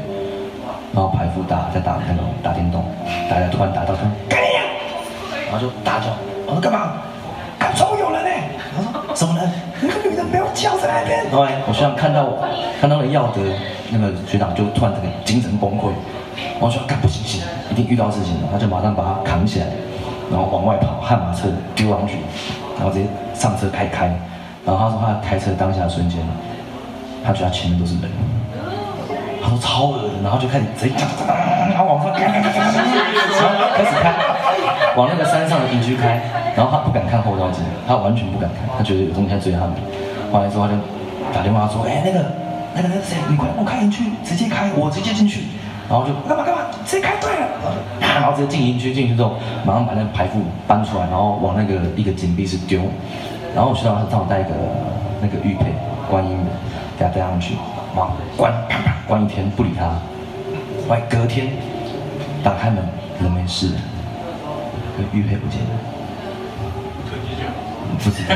[0.93, 2.81] 然后排副打在打那个打电动，
[3.29, 4.36] 大家突然打到他。
[5.57, 6.05] 然后就大叫，
[6.45, 6.91] 我说干嘛？
[7.57, 8.29] 敢抽有人呢？
[8.75, 9.51] 他说什么人？
[9.81, 11.25] 那个女的没有脚在那边。
[11.25, 12.45] 然后我学长看到我，
[12.79, 13.41] 看到了耀德，
[13.89, 15.89] 那个学长就突然这个精神崩溃。
[16.59, 17.41] 我说干不行行，
[17.71, 18.49] 一定遇到事情了。
[18.51, 19.65] 他就马上把他扛起来，
[20.29, 22.17] 然后往外跑，悍马车丢上去，
[22.77, 24.13] 然后直接上车开开。
[24.63, 26.19] 然后他说他开车当下的瞬间，
[27.25, 28.11] 他觉得前面都是人。
[29.41, 30.93] 他说超恶的，然后就开始直接，
[31.69, 32.49] 然后往上开，然后
[33.73, 34.13] 开始开。
[34.97, 36.19] 往那个山上的营区开，
[36.55, 39.73] 然后他不敢看后照镜，他完全不敢看，他觉得有东西在追他们。
[40.31, 40.79] 后来之后他就
[41.31, 42.25] 打电话说：“哎，那个，
[42.73, 45.41] 那个那个谁，你快我开营区，直接开，我直接进去。”
[45.87, 47.47] 然后就干嘛干嘛，直接开队了，
[48.01, 52.81] 然后直接进营区，进去之后马上把那个牌符搬出来，然后往那个一个金币室丢，
[53.53, 54.49] 然后我学长他正好带一个
[55.21, 55.65] 那个玉佩
[56.09, 56.51] 观音的，
[56.97, 57.53] 给他带上去，
[57.95, 59.85] 然后关啪啪关一天不理他，
[60.89, 61.47] 后来隔天
[62.43, 62.83] 打开门
[63.21, 63.71] 人没事，
[65.13, 65.69] 玉佩不见了，
[67.97, 68.35] 不知道，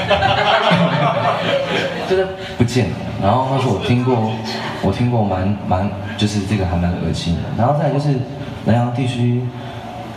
[2.09, 2.95] 就是不见了。
[3.21, 4.31] 然后他说我听过，
[4.81, 7.41] 我听过蛮蛮，就是这个还蛮恶心的。
[7.57, 8.09] 然后再来就是
[8.65, 9.41] 南阳地区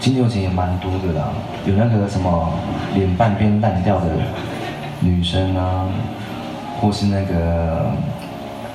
[0.00, 1.28] 金牛节也蛮多的啦，
[1.66, 2.52] 有那个什么
[2.94, 4.06] 脸半边烂掉的
[5.00, 5.86] 女生啊，
[6.80, 7.90] 或是那个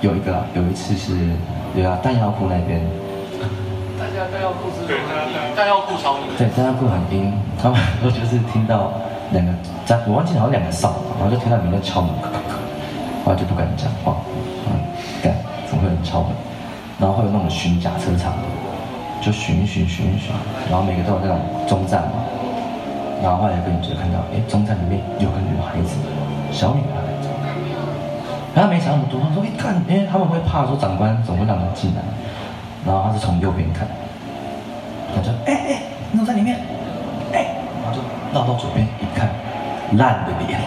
[0.02, 1.16] 有一个有一次是
[1.76, 2.82] 对啊，弹药库那边，
[4.32, 4.86] 弹药库是
[5.56, 8.92] 弹药库超阴，对，弹药库很冰，他们说就是听到
[9.32, 9.52] 两个
[9.86, 12.10] 在，我忘记好像两个哨，然后就听到里面在敲门。
[13.26, 14.18] 后来就不敢讲话，
[14.68, 14.80] 嗯，
[15.22, 15.34] 干，
[15.68, 16.32] 怎么会有人敲门？
[17.00, 18.34] 然后会有那种巡甲车场，
[19.22, 20.32] 就巡巡巡巡，
[20.70, 22.22] 然后每个都有那种中站嘛。
[23.22, 25.98] 然后后来有个女就看到，哎，中站里面有个女孩子，
[26.52, 27.02] 小女孩。
[28.56, 32.02] 然后没想那么多，他说，一看，因为他们会怕说长官总会让人进来。
[32.86, 33.86] 然后他是从右边看，
[35.16, 36.60] 他就，哎哎，你怎么在里面？
[37.34, 38.02] 哎，然后就
[38.34, 39.30] 绕到左边一看，
[39.98, 40.60] 烂的脸，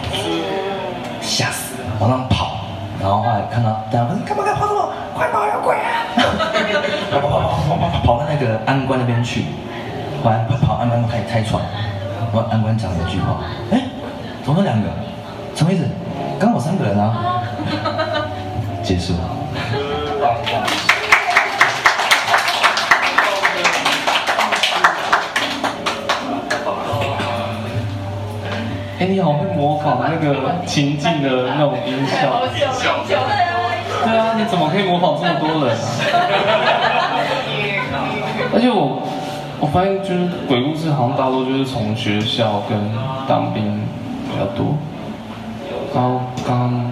[1.21, 1.87] 吓死了。
[1.99, 2.57] 往上跑，
[2.99, 4.89] 然后后来看到，等下，你干嘛干嘛跑什么？
[5.15, 6.07] 快跑，有鬼啊！
[7.11, 9.45] 跑跑跑跑跑跑跑到那个安官那边去，
[10.23, 11.61] 后来跑跑安官开始拆船，
[12.19, 13.81] 然后安官讲了一句话，哎，
[14.43, 14.89] 怎么两个？
[15.55, 15.87] 什么意思？
[16.39, 17.43] 刚好三个人啊！
[18.81, 19.13] 结束。
[29.03, 30.33] 哎，你好会模仿那个
[30.65, 32.41] 情境的那种音效。
[34.05, 35.83] 对啊，你怎么可以模仿这么多人啊？
[38.53, 39.01] 而且我
[39.59, 42.79] 我发现就是鬼故事好像大多就是从学校跟
[43.27, 43.77] 当兵
[44.31, 44.77] 比较多。
[45.93, 46.89] 然后刚刚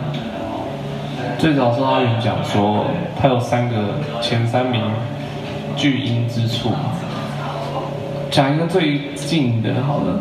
[1.38, 2.84] 最早是阿云讲说
[3.22, 3.76] 他有三个
[4.22, 4.84] 前三名
[5.78, 6.74] 巨婴之处，
[8.30, 10.20] 讲一个最近的好了。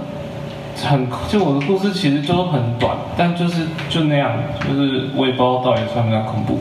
[0.86, 4.32] 很，就我的故事其实就很短，但就是就那样，
[4.68, 6.58] 就是我也不知道到底算不算恐怖。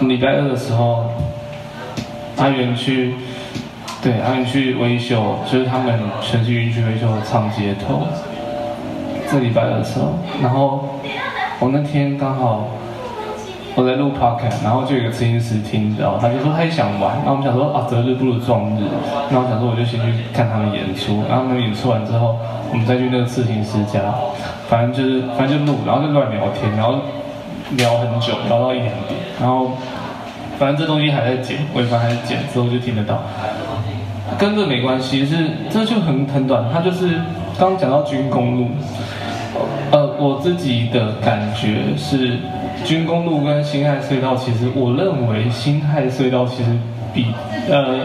[0.00, 1.10] 礼拜二的时候，
[2.36, 3.14] 阿元去，
[4.02, 8.06] 对，阿元去维修，就是他们全是云去维修的唱街头。
[9.30, 11.00] 这礼拜二的时候，然后
[11.58, 12.68] 我那天刚好
[13.76, 18.82] 我在录 podcast，然后就有个摄影师听到，他就说他也想玩，然后我们想说啊，择日不如撞日，
[19.30, 22.36] 然后我想说我就先去看他们演出，然后他们演出完之后。
[22.68, 24.12] 我们再去那个刺青师家，
[24.68, 26.98] 反正就是反正就录，然后就乱聊天，然后
[27.76, 29.70] 聊很久，聊到一两点，然后
[30.58, 33.22] 反正这东西还在剪，尾巴还在剪，之后就听得到。
[34.36, 35.36] 跟这没关系，是
[35.70, 37.20] 这就很很短，它就是
[37.56, 38.68] 刚讲到军工路，
[39.92, 42.36] 呃，我自己的感觉是
[42.86, 46.70] 军工路跟辛亥隧道，其实我认为辛亥隧道其实
[47.12, 47.26] 比
[47.68, 47.98] 呃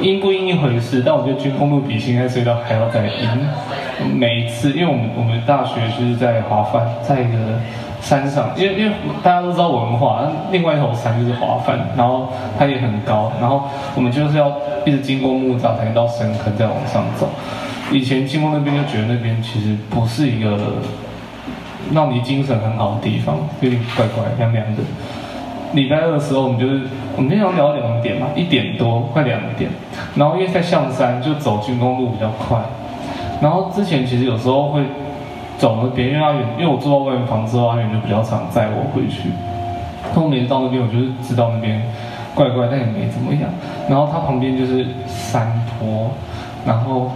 [0.00, 3.28] 阴不阴一回事，但我觉得军工路比辛亥隧道还要再阴。
[4.14, 7.38] 每一次，因为我们我们大学就是在华范，在一个
[8.00, 13.64] 山上，因为因为大家都知道文化，另外一头山就是华范，然后它也很高，然后
[13.96, 17.28] 我们就是要一直经过木栅才能到深坑再往上走。
[17.92, 20.56] 以前经过那边就觉得那边其实不是一个
[21.92, 24.82] 让你精神很好的地方，有点怪怪凉凉的。
[25.72, 26.80] 礼拜二的时候，我们就是
[27.16, 29.70] 我们经常聊两点嘛，一点多快两点，
[30.16, 32.58] 然后因为在象山就走军功路比较快。
[33.40, 34.82] 然后之前其实有时候会
[35.58, 39.30] 走那边，因为阿远，因为我住到外面房之后，阿远就比较常载我回去。
[40.12, 41.80] 后面到那边，我就是知道那边
[42.34, 43.42] 怪怪，但也没怎么样。
[43.88, 45.46] 然后它旁边就是山
[45.78, 46.10] 坡，
[46.66, 47.12] 然后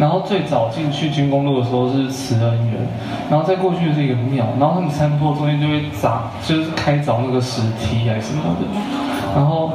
[0.00, 2.80] 然后最早进去军工路的时候是慈恩园，
[3.30, 8.66] 然后再过去是一个庙，然后他们山坡中间就会凿，就是开凿那个石梯还是什么的，
[9.36, 9.72] 然后。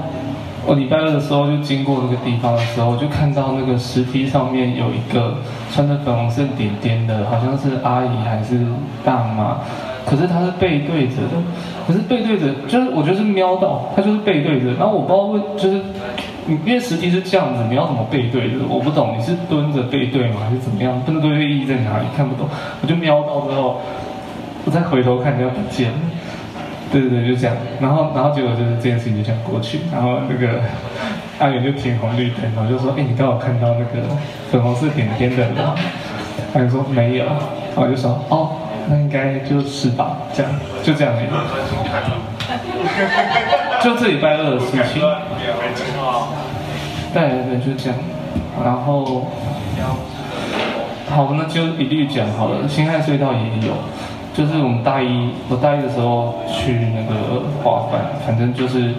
[0.67, 5.35] 我礼拜二的时候就经过那个地方的时候，就看到那个石梯上面有一个
[5.71, 8.65] 穿着粉红色点点的，好像是阿姨还是
[9.03, 9.59] 大妈，
[10.07, 11.37] 可是她是背对着的，
[11.85, 15.79] 可是背对着就是我就是瞄到她就是背对着，然后我不知道为就是，
[16.47, 18.57] 因为实际是这样子，你要怎么背对着？
[18.69, 20.41] 我不懂，你是蹲着背对吗？
[20.47, 21.01] 还是怎么样？
[21.05, 22.05] 蹲着背对意义在哪里？
[22.15, 22.47] 看不懂，
[22.81, 23.81] 我就瞄到之后，
[24.65, 25.97] 我再回头看人家不见了。
[26.91, 30.61] 对对对，就这样，然后然后结果就是这件事情就这样过去，然后那个
[31.39, 34.07] 阿远就停红绿灯，然后就说：“哎，你刚好看到那个
[34.51, 35.49] 粉红色点点的人？”
[36.53, 37.35] 他就说：“没有。”然
[37.75, 38.51] 后我就说：“哦，
[38.87, 40.51] 那应该就是吧。”这样
[40.83, 41.27] 就这样而已。
[43.83, 45.01] 就这礼拜二的事情。
[47.15, 47.97] 对对，就这样。
[48.61, 49.27] 然后，
[51.09, 52.67] 好，那就一律讲好了。
[52.67, 53.73] 辛亥隧道也有，
[54.33, 58.93] 就是我们大一，我大一的时候去那个华梵，反正就是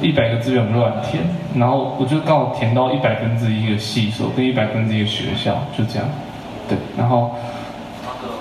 [0.00, 1.24] 一百个志愿乱填，
[1.56, 6.08] 然后我就刚好填到一百分之一个系所跟一百分之一个学校，就这样。
[6.68, 7.34] 对，然后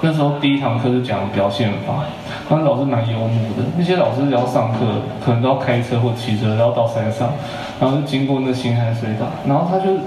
[0.06, 2.04] 那时候第一堂课是讲表现法，
[2.48, 4.78] 当时老师蛮幽默的，那些老师要上课
[5.26, 7.32] 可能都要开车或骑车，然后到山上，
[7.80, 9.98] 然后就经过那辛亥隧道，然后他就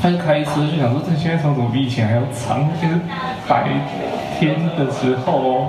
[0.00, 2.66] 他就开车就想说，这辛亥隧道怎么比以前还要长？
[2.80, 2.94] 就是
[3.46, 3.68] 白
[4.38, 5.68] 天的时候哦，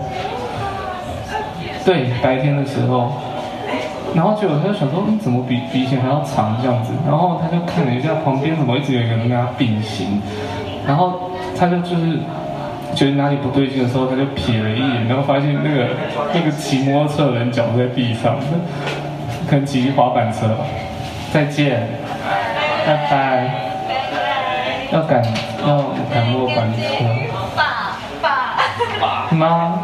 [1.83, 3.11] 对，白天的时候，
[4.15, 6.93] 然后结果他就想说，嗯，怎么比比以前还要长这样子？
[7.05, 10.21] 然后他就看了一下旁边怎么一直有一个人跟他并行，
[10.87, 11.27] 然后。
[11.57, 12.17] 他就就是
[12.95, 15.87] 觉得哪里不对劲的时候，他就瞥了一眼，然后发现那个
[16.33, 18.37] 那个骑摩托车的人脚在地上，
[19.49, 20.55] 可能骑滑板车。
[21.33, 21.87] 再见，
[22.85, 23.49] 拜拜。
[24.91, 25.23] 要赶
[25.65, 25.77] 要
[26.13, 27.05] 赶末班车。
[27.55, 28.57] 爸
[28.99, 29.79] 爸妈。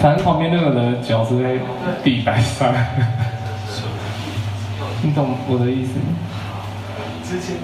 [0.00, 1.58] 反正旁边那个人的脚是在
[2.02, 2.72] 地板上，
[5.02, 6.04] 你懂我的意思吗？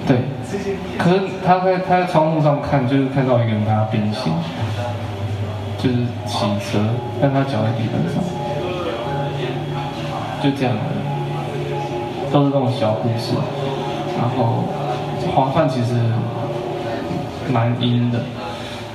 [0.07, 0.19] 对，
[0.97, 4.33] 可是他在他在窗户上看，就是看到一个人跟他并行，
[5.77, 6.79] 就是骑车，
[7.21, 8.23] 但他脚在地板上，
[10.41, 10.77] 就这样，
[12.31, 13.35] 都是这种小故事。
[14.17, 14.65] 然后
[15.35, 15.95] 华梵其实
[17.51, 18.21] 蛮阴的，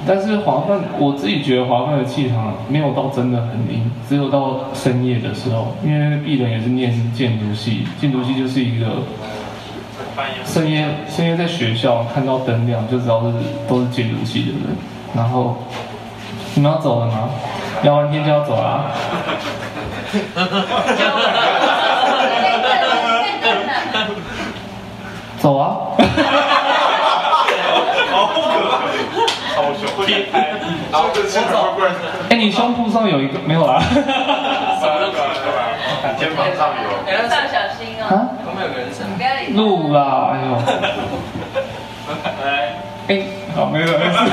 [0.07, 8.85] 但是华梵我自己觉得华梵的气场没有到真的很阴，只有到深夜的时候，因为鄙人也是念建筑系，建筑系就是一个。
[10.45, 13.33] 深夜，深夜在学校看到灯亮就知道是
[13.67, 14.61] 都是建筑系的人。
[15.15, 15.57] 然后
[16.53, 17.29] 你们要走了吗？
[17.83, 18.91] 聊完天就要走啦。
[25.39, 25.77] 走啊！
[28.11, 28.35] 好可
[28.69, 28.77] 怕，
[29.55, 29.89] 超凶！
[30.91, 31.91] 然后就肩膀过来。
[32.29, 33.81] 哎，你胸部上有一个没有啊？
[36.17, 36.83] 肩膀上有。
[37.11, 38.03] 要小心哦。
[38.09, 38.13] 啊？
[39.55, 40.47] 录啦，哎呦！
[43.07, 43.23] 哎，
[43.55, 44.17] 好，没事没事。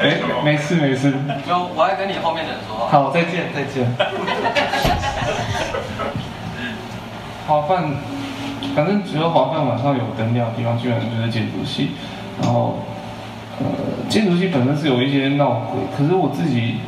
[0.00, 0.04] 哎，
[0.44, 1.12] 没事没事。
[1.46, 2.88] 就我还跟你后面的人说话。
[2.90, 3.86] 好，再见再见。
[7.46, 7.94] 华梵，
[8.74, 11.90] 反正只要华梵晚上有灯亮的地方，基本上就是建筑系。
[12.40, 12.78] 然后，
[13.58, 13.64] 呃，
[14.08, 16.78] 建筑系本身是有一些闹鬼，可是我自己。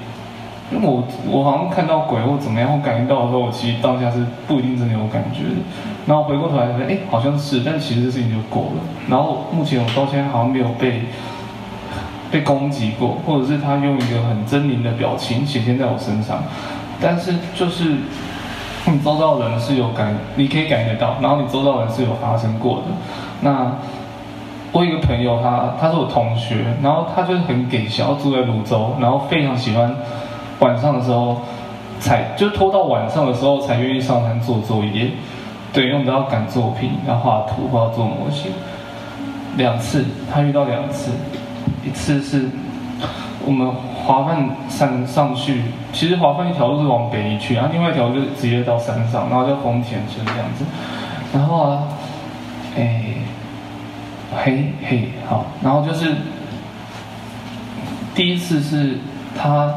[0.73, 5.61] 因为我我好像看到鬼或怎么样或感应到的时候，我其实当下是不一定真的有感觉的。
[6.07, 8.83] 然后回过头来，哎，好像是，但其实这事情就过了。
[9.09, 11.03] 然后目前我到现在好像没有被
[12.31, 16.43] 被攻击过，或者是他用一个很狰狞的表情显现在我身上。
[17.01, 17.97] 但是就是
[18.87, 22.85] 你周遭的人是有感，你可以感觉得到，然后你周遭的人是有发生过的。
[23.41, 23.71] 那
[24.73, 29.95] 我有一个朋友他，他是我同学，然后他就是很给小，住在泸州，然后非常喜欢。
[30.63, 31.43] 晚上的时候
[31.99, 35.11] 才就拖到晚上的时候才愿意上山做作业，
[35.73, 38.53] 对，因为我们都要赶作品，要画图或要做模型。
[39.57, 41.11] 两次，他遇到两次，
[41.85, 42.49] 一次是
[43.45, 50.65] 我们华梵山上去，其实华梵一条路是往北去，然后另外一条路就直接到山上，然后叫丰田村这样子。
[51.35, 51.83] 然后啊，
[52.77, 53.03] 哎，
[54.45, 56.15] 嘿嘿，好，然后就是
[58.15, 58.99] 第一次是
[59.37, 59.75] 他。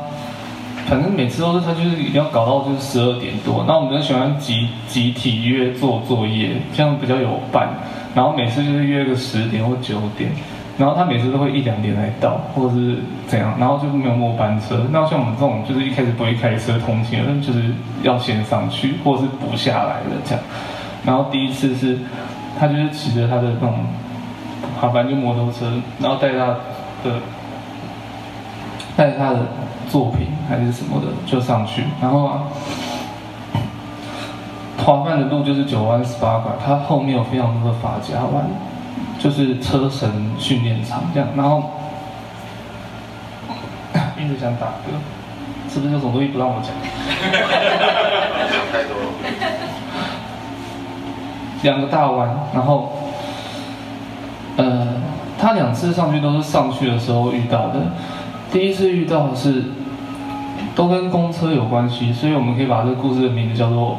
[0.88, 3.66] 反正每次都是他，就是一定要搞到就是十二点多。
[3.68, 7.70] 那我们就喜欢集集体约做作业，这样比较有伴。
[8.14, 10.30] 然后每次就是约个十点或九点，
[10.78, 14.86] 然后他每次都会一两点才到，或者是怎样，然后就没有末班车。
[14.92, 17.74] 那像我们这种就是一开始不会开车通勤，那就是
[18.04, 20.44] 要先上去，或者是补下来的这样。
[21.04, 21.98] 然后第一次是，
[22.60, 23.74] 他就是骑着他的那种，
[24.80, 25.66] 好，反正就摩托车，
[26.00, 26.46] 然后带他
[27.04, 27.20] 的，
[28.96, 29.40] 带他的。
[29.96, 32.44] 作品还是什么的就上去，然后啊，
[34.78, 38.44] 华梵的路就是九弯十八拐，它后面有非常多的法夹弯，
[39.18, 41.64] 就是车神训练场这样，然后
[44.20, 46.74] 一直想打嗝，是不是有什么东西不让我讲？
[48.74, 48.96] 太多。
[51.62, 52.92] 两个大弯，然后，
[54.58, 54.88] 呃，
[55.40, 57.76] 他两次上去都是上去的时候遇到的。
[58.52, 59.64] 第一次遇到的是，
[60.76, 63.98] 都跟公车有关系，所以我们可以把这个故事的名字叫做，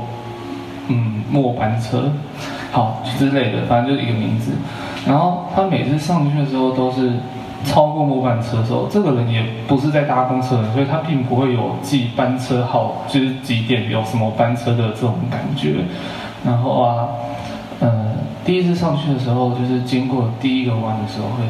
[0.88, 2.12] 嗯，末班车，
[2.70, 4.52] 好之类的，反正就是一个名字。
[5.06, 7.12] 然后他每次上去的时候都是
[7.64, 15.76] 超过末班车的时候，这个人也不是在搭公车的，所以他并不会有记班车号，就是几点有什么班车的这种感觉。
[16.44, 17.08] 然后啊，
[17.80, 18.12] 呃，
[18.44, 21.44] 第一次上去的时候，就是经过第一个弯的时候，会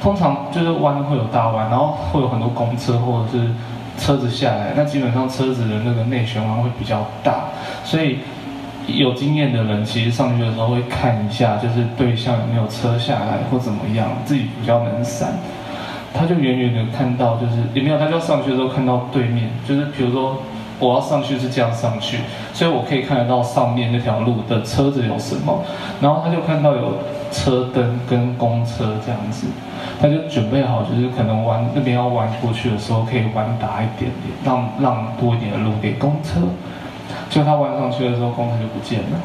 [0.00, 3.50] 通常就是弯会有大弯，然后会有很多公车或者是
[3.98, 7.48] 车子下来，那基本上车子的那个内旋弯会比较大，
[7.84, 8.18] 所以。
[8.88, 15.28] 有经验的人其实上去的时候会看一下，就是对向有没有车下来或怎么样，自己比较能闪。
[16.14, 20.38] 他就远远的看到，就是也没有，他就上去的时候看到对面，就是比如说
[20.78, 22.20] 我要上去是这样上去，
[22.54, 25.62] 所以我可以看得到上面那条路的车子有什么，
[26.00, 26.94] 然后他就看到有
[27.30, 29.46] 车灯跟公车这样子，
[30.00, 36.40] 他就准备好，就是可能弯那边要弯过去的时候可以弯大一点点，让让多一点的路给公车。
[37.30, 39.18] 就他弯上去的时候，公车就不见了。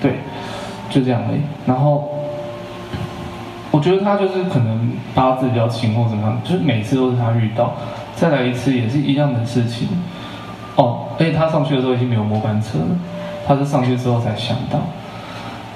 [0.00, 0.14] 对，
[0.90, 1.40] 就这样而已。
[1.64, 2.08] 然后，
[3.70, 7.74] 我觉得他就是可能八字比较轻或怎么样，就是每次都是他遇到。
[8.16, 9.88] 再来一次也是一样的事情。
[10.74, 12.86] 哦，而且他上去的时候已经没有末班车了，
[13.46, 14.80] 他是上去之后才想到。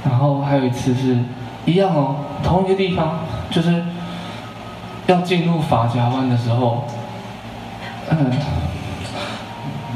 [0.09, 1.19] 然后还有一次是
[1.67, 3.19] 一样哦，同一个地方，
[3.51, 3.85] 就是
[5.07, 6.85] 要进入法夹弯的时候，
[8.11, 8.31] 嗯。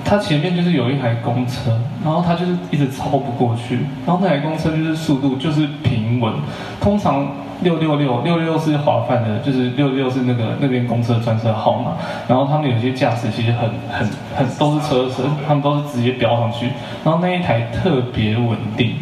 [0.03, 1.71] 他前面就是有一台公车，
[2.03, 6.33] 然后他就是一直超不过去，然后那台公车就是速度就是平稳，
[6.81, 7.29] 通常
[7.63, 11.93] 六六六六六是华范的，就是六六是那个那边公车专车号码，
[12.27, 16.71] 然后他们有些驾驶其实很很很都是车神，他们都是直接飙上去，
[17.05, 18.95] 然后那一台特别稳定，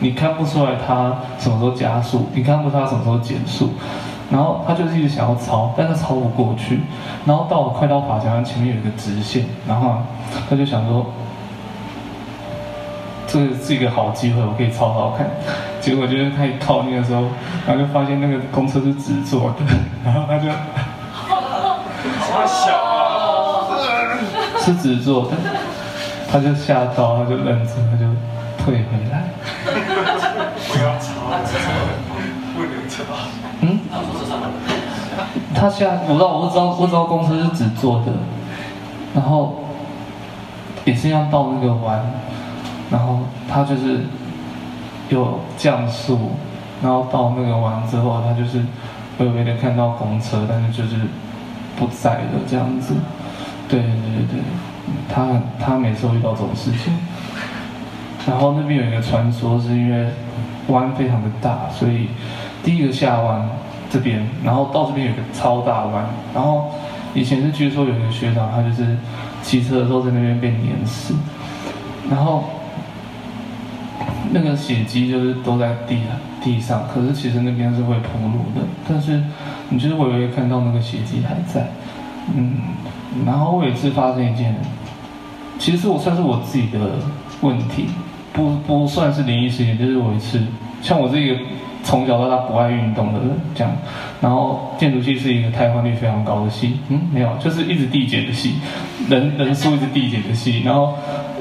[0.00, 3.70] 你看不出来他什么时候加速，你看不出来他什么时候减速。
[4.30, 6.82] 然后他就是一直想要超，但是超不过去。
[7.24, 10.02] 然后到了快到法夹弯前面有一个直线，然后
[10.48, 11.06] 他就想说，
[13.26, 15.28] 这是一个好机会，我可以超超看。
[15.80, 17.22] 结果就是他一靠近的时候，
[17.66, 19.64] 然后就发现那个公车是直坐的，
[20.04, 23.66] 然后他就，好小啊，
[24.62, 25.36] 是直坐的，
[26.30, 28.06] 他就吓到，他就愣住，他就
[28.64, 29.24] 退回来。
[29.64, 31.34] 不要超，
[32.54, 33.02] 不能超。
[33.62, 33.78] 嗯，
[35.54, 38.12] 他现在我不知道，我不知道，我知道公车是直坐的，
[39.14, 39.64] 然后
[40.84, 42.00] 也是要到那个弯，
[42.90, 43.18] 然后
[43.48, 44.00] 他就是
[45.10, 46.30] 有降速，
[46.82, 48.64] 然后到那个弯之后，他就是
[49.18, 50.96] 微微的看到公车，但是就是
[51.76, 52.94] 不在了这样子。
[53.68, 54.40] 对对对对，
[55.12, 55.26] 他
[55.62, 56.96] 他每次遇到这种事情，
[58.26, 60.08] 然后那边有一个传说，是因为
[60.68, 62.08] 弯非常的大，所以。
[62.62, 63.48] 第一个下弯
[63.90, 66.04] 这边，然后到这边有个超大弯，
[66.34, 66.70] 然后
[67.14, 68.96] 以前是据说有一个学长，他就是
[69.42, 71.14] 骑车的时候在那边被碾死，
[72.10, 72.44] 然后
[74.30, 75.98] 那个血迹就是都在地
[76.40, 79.22] 地上，可是其实那边是会铺路的，但是
[79.70, 81.68] 你就是微微看到那个血迹还在，
[82.34, 82.58] 嗯，
[83.26, 84.54] 然后我有一次发生一件，
[85.58, 86.78] 其实我算是我自己的
[87.40, 87.86] 问题，
[88.32, 90.40] 不不算是灵异事件，就是我一次
[90.82, 91.40] 像我这个。
[91.82, 93.72] 从小到大不爱运动的人，这样，
[94.20, 98.54] 然后建筑系是一个汰换率非常高的系，嗯，没有，就是一直递减的系，
[99.08, 100.94] 人人数一直递减的系，然后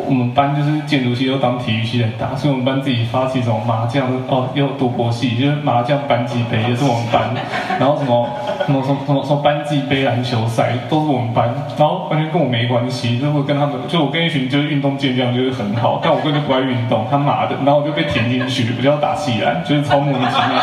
[0.08, 7.30] 我们班就是建筑系又当体育系来打，所以我们班自己发起什么麻将哦，又赌博系，就是麻将班级杯也是我们班，
[7.78, 8.28] 然后什么
[8.66, 20.62] 什么什么什么什么班级杯篮球赛都是我们班，然后完全跟我没关系，就是跟他们，就我跟一群就是运动健将就是很好，但我根本就不爱运动，他妈的，然后我就被填进去，不就要打系篮，就是超莫名其妙，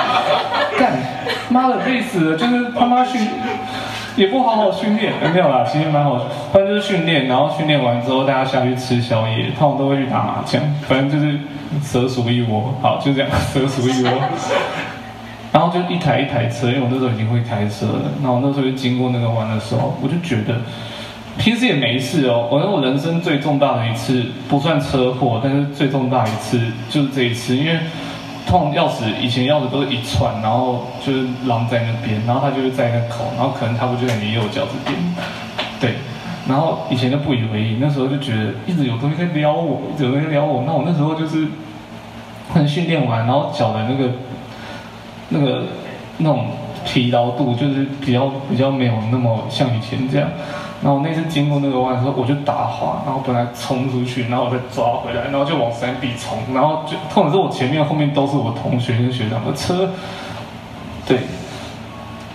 [1.57, 3.27] 妈的累死了，就是他妈训
[4.15, 6.19] 也不好好训练，没有啦，其实蛮好，
[6.53, 11.39] 反正就是训练，然后训练完之后大家下去吃宵夜，他们都会去打麻将，反正就是
[11.83, 14.11] 蛇鼠一窝，好就这样，蛇鼠一窝。
[15.53, 20.61] 然后就一台一台车，因为我那时候已经会开车了，然后那时候就经过那个弯的时候，我就觉得
[21.39, 27.79] 平时也没事哦，我觉得我人生最重大的一次不算车祸，但是最重大一次就是这一次，因为。
[28.47, 34.97] 通钥匙以前钥匙都是一串，然后就是狼在那边，然后他就是在那口，然后可能差不多就在你右脚这边，
[35.81, 35.95] 对，
[36.49, 41.49] 然后以前就不以为意，那时候就觉得一直有东西在撩我，一直有东西撩我，那我那时候就是
[42.53, 44.13] 可能训练完，然后脚的那个
[45.31, 45.65] 那个
[46.19, 46.47] 那种
[46.85, 50.29] 疲劳度就是比较比较没有那么像以前这样。
[50.87, 59.89] 然后那次经过那个弯的时候，我就打滑，然后本来冲出去，然后我再抓回来，然后就往山壁冲，然后就痛的是我前面后面都是我同学跟学长的车，
[61.05, 61.19] 对，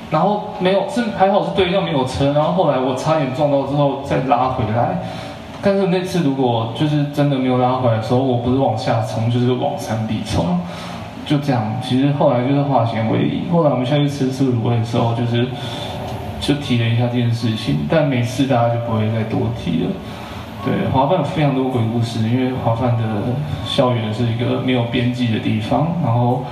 [0.09, 4.99] 然后没有是还好是对向没有车，然后后来我差点撞到之后再拉回来，
[5.61, 10.59] 但是那次如果就是真的没有拉回来的时候，我不是往下冲就是往山壁冲，
[11.25, 11.63] 就这样。
[11.81, 13.49] 其实后来就是化险为夷。
[13.49, 15.47] 后来我们下去吃吃卤味的时候，就是
[16.41, 19.91] 就提了一下这件事情，但每次大家就不会再多提了。
[20.65, 23.03] 对，华梵有非常多鬼故事，因为华梵的
[23.65, 26.43] 校园是一个没有边际的地方，然后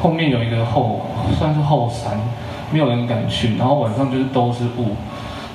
[0.00, 1.06] 后面有一个后
[1.38, 2.18] 算是后山，
[2.70, 4.94] 没有人敢去，然后晚上就是都是雾，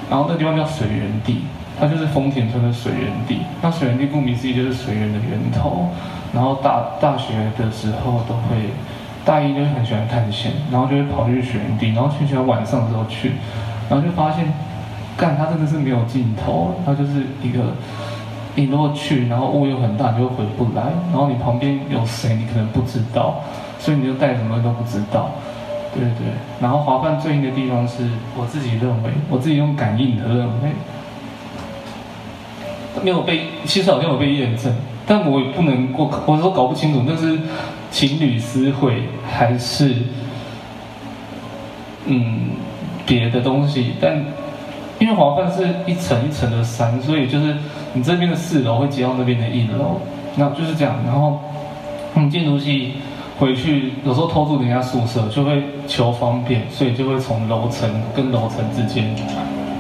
[0.10, 1.42] 然后那地方叫水源地，
[1.80, 3.39] 它就是丰田村的水源地。
[3.62, 5.89] 那水源地顾名思义就是水源的源头，
[6.34, 8.72] 然后大大学的时候都会
[9.24, 13.34] 大一就很喜欢探险，然后就会跑去水源地，然后去喜欢晚上的时候去，
[13.92, 14.52] 然后就发现。
[15.18, 17.60] 干，它真的是没有尽头，它就是一个，
[18.56, 23.42] 你如果去，然后雾又很大，你就回不来，然后你旁边有谁，你可能不知道，
[23.78, 25.32] 所以你就带什么都不知道，
[25.94, 26.34] 对对。
[26.60, 30.72] 然后华梵最硬的地方是我自己认为，我自己用感应的认为，
[33.04, 34.74] 没有被，其实好像有被验证，
[35.06, 37.38] 但我也不能过，我说搞不清楚，那是
[37.92, 39.94] 情侣私会还是，
[42.06, 42.52] 嗯，
[43.12, 44.24] 别的东西，但。
[45.01, 47.55] 因为华梵是一层一层的山，所以就是
[47.91, 49.99] 你这边的四楼会接到那边的一楼，
[50.36, 50.93] 那就是这样。
[51.03, 51.39] 然后
[52.14, 52.93] 我们建筑系
[53.39, 59.03] 回去有时候偷住人家宿舍，就会求方便，所以就会从楼层跟楼层之间，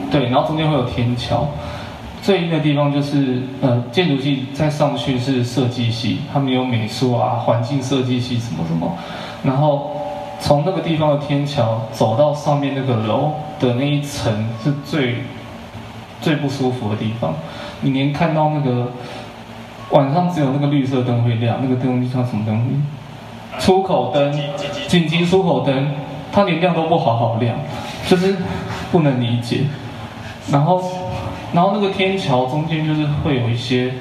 [0.09, 1.47] 对，然后中间会有天桥。
[2.23, 8.91] 最阴的地方就是呃，建筑系再上去是设计系，他们有美术啊、环境设计系什么什么，
[9.43, 9.90] 然后。
[10.41, 15.17] 从那个地方的天桥走到上面那个楼的那一层是最
[16.19, 17.33] 最不舒服的地方，
[17.81, 18.91] 你连看到那个
[19.91, 22.83] 晚上只有那个绿色灯会亮，那个灯叫什么灯？
[23.59, 24.33] 出口灯，
[24.87, 25.91] 紧急出口灯，
[26.31, 27.55] 它连亮都不好好亮，
[28.07, 28.35] 就是
[28.91, 29.65] 不能理解。
[30.51, 30.83] 然后，
[31.53, 33.93] 然后那个天桥中间就是会有一些。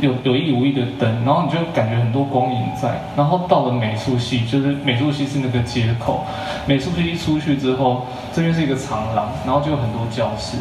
[0.00, 6.24] 有有意无意的灯，然后你就感觉很多光影在，然后到了美术系，就是美术系是那个街口，
[6.66, 10.56] 美术系一出去之后，这边是一个长廊，然后就有很多教室，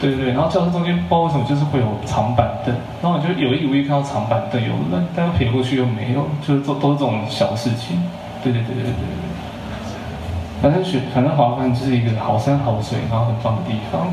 [0.00, 2.72] 对对对，然后教室中间不知道为什么就是会有长板凳，
[3.02, 8.00] 然后你就有意无意看到长板凳有人，但又撇过去又没有，就是都都是这种小事情，
[8.44, 14.06] 对对对对对对，反正学反正华梵就是一个好山好水，然后很棒的地方，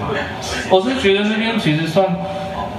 [0.72, 2.08] 我是觉得那边其实算。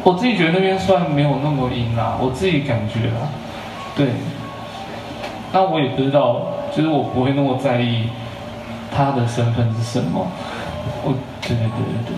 [0.09, 3.29] 我自己觉得那边算没有那么阴啦，我自己感觉啦，
[3.95, 4.07] 对。
[5.53, 6.41] 那我也不知道，
[6.75, 8.09] 就是我不会那么在意
[8.91, 10.25] 他的身份是什么。
[11.03, 12.13] 我，对对对对对。